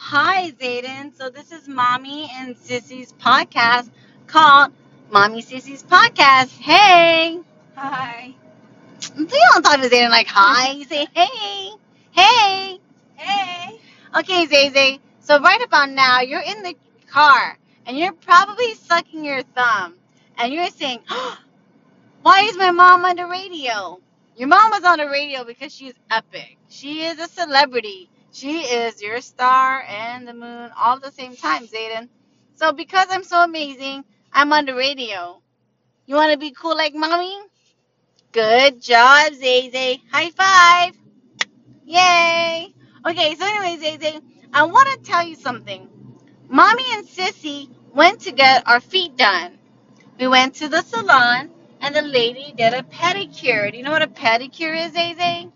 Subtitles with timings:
[0.00, 1.14] Hi, Zayden.
[1.14, 3.90] So this is Mommy and Sissy's podcast
[4.26, 4.72] called
[5.10, 6.58] Mommy Sissy's Podcast.
[6.58, 7.38] Hey.
[7.76, 8.34] Hi.
[9.16, 10.72] You don't talk to Zayden like hi.
[10.78, 11.70] You say hey.
[12.12, 12.80] Hey.
[13.14, 13.80] Hey.
[14.18, 15.00] Okay, Zay Zay.
[15.20, 16.74] So right about now, you're in the
[17.06, 19.94] car and you're probably sucking your thumb
[20.38, 21.00] and you're saying,
[22.22, 24.00] why is my mom on the radio?
[24.36, 26.56] Your mom was on the radio because she's epic.
[26.68, 28.08] She is a celebrity.
[28.32, 32.08] She is your star and the moon all at the same time, Zayden.
[32.54, 35.42] So because I'm so amazing, I'm on the radio.
[36.06, 37.36] You want to be cool like mommy?
[38.32, 40.00] Good job, Zay Zay.
[40.12, 40.96] High five.
[41.84, 42.74] Yay.
[43.08, 44.20] Okay, so anyway, Zay Zay,
[44.52, 45.88] I want to tell you something.
[46.48, 49.58] Mommy and Sissy went to get our feet done.
[50.18, 53.70] We went to the salon and the lady did a pedicure.
[53.72, 55.48] Do you know what a pedicure is, Zay Zay?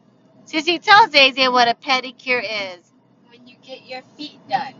[0.46, 2.92] Sissy, tell Zay what a pedicure is.
[3.30, 4.74] When you get your feet done.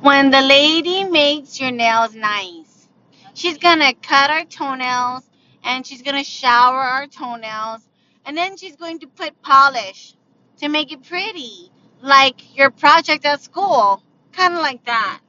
[0.00, 2.88] When the lady makes your nails nice.
[3.34, 5.28] She's gonna cut our toenails
[5.64, 7.88] and she's gonna shower our toenails
[8.26, 10.14] and then she's going to put polish
[10.58, 11.70] to make it pretty.
[12.02, 14.02] Like your project at school.
[14.32, 15.20] Kinda like that.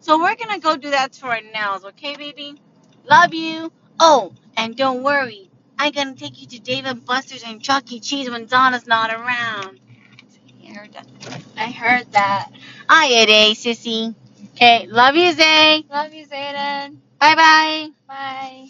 [0.00, 2.54] So we're gonna go do that to our nails, okay, baby?
[3.08, 3.72] Love you.
[4.00, 5.47] Oh, and don't worry.
[5.78, 8.00] I'm gonna take you to Dave and Buster's and Chuck E.
[8.00, 9.78] Cheese when Donna's not around.
[10.66, 11.06] I heard that?
[11.56, 12.50] I heard that.
[12.88, 14.14] Aye, day, sissy.
[14.54, 15.84] Okay, love you, Zay.
[15.90, 16.96] Love you, Zayden.
[17.20, 17.88] Bye bye.
[18.06, 18.68] Bye.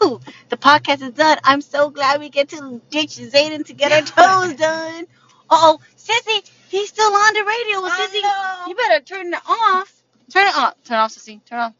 [0.00, 1.38] Woo, the podcast is done.
[1.44, 4.02] I'm so glad we get to ditch Zayden to get our
[4.48, 5.04] toes done.
[5.48, 7.80] Uh oh, Sissy, he's still on the radio.
[7.82, 9.92] Well, Sissy, you better turn it off.
[10.32, 10.74] Turn it off.
[10.84, 11.40] Turn it off, Sissy.
[11.44, 11.74] Turn it off.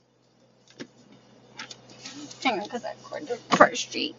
[2.42, 4.16] Because I recorded the first street.